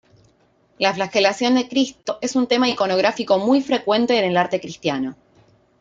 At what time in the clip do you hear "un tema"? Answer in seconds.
2.35-2.67